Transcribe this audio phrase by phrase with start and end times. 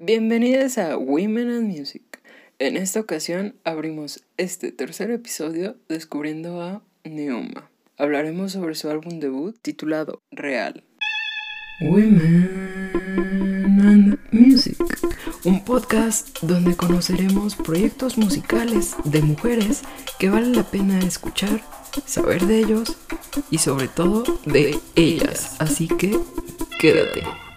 [0.00, 2.20] Bienvenidos a Women and Music.
[2.60, 7.68] En esta ocasión abrimos este tercer episodio descubriendo a Neoma.
[7.96, 10.84] Hablaremos sobre su álbum debut titulado Real.
[11.80, 12.92] Women
[13.82, 14.78] and Music,
[15.42, 19.82] un podcast donde conoceremos proyectos musicales de mujeres
[20.20, 21.60] que vale la pena escuchar,
[22.06, 22.96] saber de ellos
[23.50, 25.56] y sobre todo de ellas.
[25.58, 26.16] Así que
[26.78, 27.47] quédate.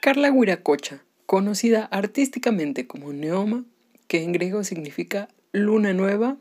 [0.00, 3.64] Carla Huiracocha conocida artísticamente como Neoma,
[4.06, 6.36] que en griego significa luna nueva,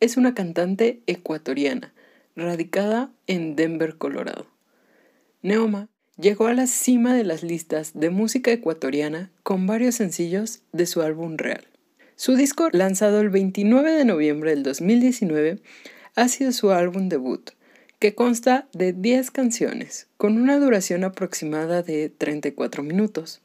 [0.00, 1.94] es una cantante ecuatoriana,
[2.34, 4.48] radicada en Denver, Colorado.
[5.40, 10.86] Neoma llegó a la cima de las listas de música ecuatoriana con varios sencillos de
[10.86, 11.64] su álbum real.
[12.16, 15.60] Su disco, lanzado el 29 de noviembre del 2019,
[16.16, 17.50] ha sido su álbum debut,
[17.98, 23.40] que consta de 10 canciones, con una duración aproximada de 34 minutos.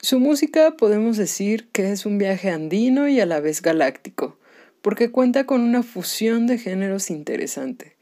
[0.00, 4.38] Su música podemos decir que es un viaje andino y a la vez galáctico,
[4.82, 7.96] porque cuenta con una fusión de géneros interesante,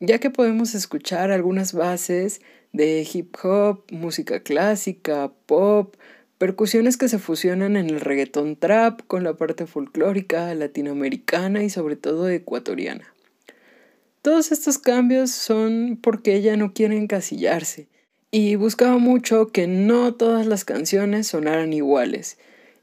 [0.00, 2.40] ya que podemos escuchar algunas bases
[2.72, 5.94] de hip hop, música clásica, pop,
[6.36, 11.94] percusiones que se fusionan en el reggaeton trap con la parte folclórica, latinoamericana y sobre
[11.94, 13.15] todo ecuatoriana.
[14.26, 17.86] Todos estos cambios son porque ella no quiere encasillarse
[18.32, 22.36] y buscaba mucho que no todas las canciones sonaran iguales,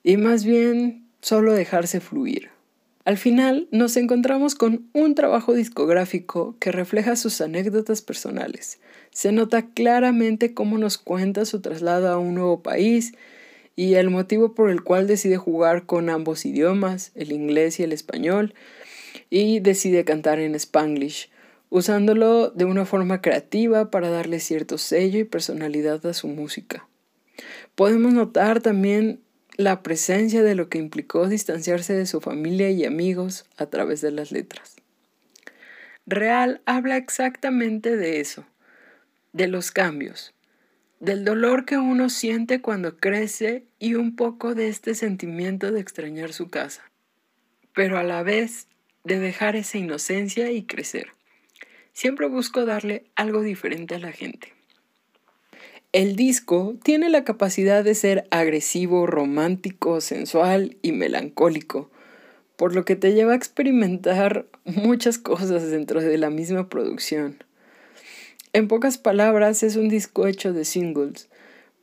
[0.06, 2.50] y más bien solo dejarse fluir.
[3.04, 8.80] Al final nos encontramos con un trabajo discográfico que refleja sus anécdotas personales.
[9.12, 13.16] Se nota claramente cómo nos cuenta su traslado a un nuevo país
[13.76, 17.92] y el motivo por el cual decide jugar con ambos idiomas, el inglés y el
[17.92, 18.54] español,
[19.30, 21.33] y decide cantar en spanglish,
[21.74, 26.88] usándolo de una forma creativa para darle cierto sello y personalidad a su música.
[27.74, 29.22] Podemos notar también
[29.58, 34.12] la presencia de lo que implicó distanciarse de su familia y amigos a través de
[34.12, 34.76] las letras.
[36.06, 38.46] Real habla exactamente de eso,
[39.32, 40.36] de los cambios,
[41.00, 46.34] del dolor que uno siente cuando crece y un poco de este sentimiento de extrañar
[46.34, 46.84] su casa,
[47.74, 48.68] pero a la vez
[49.04, 51.08] de dejar esa inocencia y crecer.
[51.94, 54.52] Siempre busco darle algo diferente a la gente.
[55.92, 61.92] El disco tiene la capacidad de ser agresivo, romántico, sensual y melancólico,
[62.56, 67.44] por lo que te lleva a experimentar muchas cosas dentro de la misma producción.
[68.54, 71.30] En pocas palabras, es un disco hecho de singles,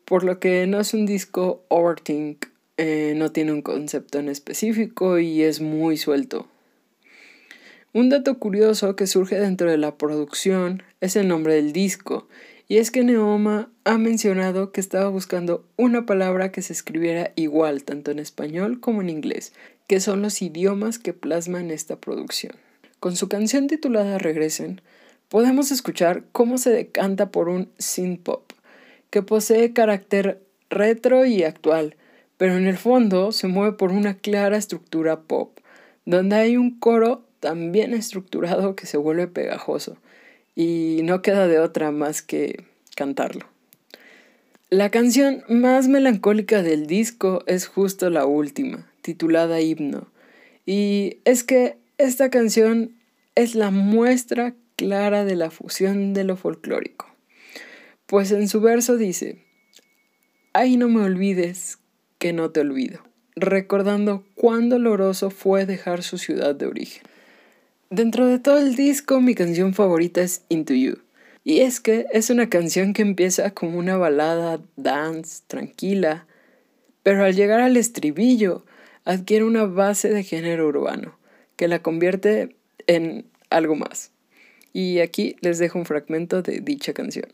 [0.04, 2.46] por lo que no es un disco overthink,
[2.78, 6.48] eh, no tiene un concepto en específico y es muy suelto,
[7.92, 12.28] un dato curioso que surge dentro de la producción es el nombre del disco,
[12.68, 17.82] y es que Neoma ha mencionado que estaba buscando una palabra que se escribiera igual
[17.82, 19.52] tanto en español como en inglés,
[19.88, 22.52] que son los idiomas que plasman esta producción.
[23.00, 24.80] Con su canción titulada Regresen,
[25.28, 28.52] podemos escuchar cómo se decanta por un synth pop,
[29.10, 31.96] que posee carácter retro y actual,
[32.36, 35.58] pero en el fondo se mueve por una clara estructura pop,
[36.04, 39.96] donde hay un coro tan bien estructurado que se vuelve pegajoso
[40.54, 42.64] y no queda de otra más que
[42.94, 43.46] cantarlo.
[44.68, 50.06] La canción más melancólica del disco es justo la última, titulada Himno,
[50.64, 52.92] y es que esta canción
[53.34, 57.06] es la muestra clara de la fusión de lo folclórico,
[58.06, 59.44] pues en su verso dice,
[60.52, 61.78] Ay no me olvides
[62.18, 63.00] que no te olvido,
[63.34, 67.09] recordando cuán doloroso fue dejar su ciudad de origen.
[67.92, 70.98] Dentro de todo el disco, mi canción favorita es Into You.
[71.42, 76.24] Y es que es una canción que empieza como una balada dance, tranquila,
[77.02, 78.64] pero al llegar al estribillo
[79.04, 81.18] adquiere una base de género urbano,
[81.56, 82.54] que la convierte
[82.86, 84.12] en algo más.
[84.72, 87.26] Y aquí les dejo un fragmento de dicha canción.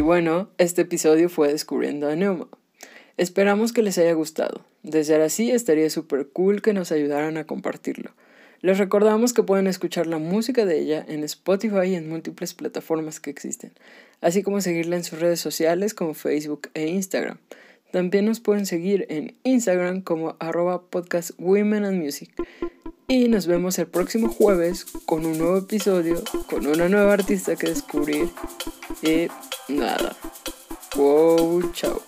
[0.00, 2.48] Bueno, este episodio fue Descubriendo a Neuma.
[3.18, 4.64] Esperamos que les haya gustado.
[4.82, 8.10] De ser así, estaría súper cool que nos ayudaran a compartirlo.
[8.62, 13.20] Les recordamos que pueden escuchar la música de ella en Spotify y en múltiples plataformas
[13.20, 13.72] que existen,
[14.20, 17.38] así como seguirla en sus redes sociales como Facebook e Instagram.
[17.90, 22.30] También nos pueden seguir en Instagram como arroba podcast Women and Music.
[23.08, 27.68] Y nos vemos el próximo jueves con un nuevo episodio, con una nueva artista que
[27.68, 28.30] descubrir
[29.02, 29.28] Y
[29.68, 30.14] nada.
[30.96, 32.02] Wow, chao.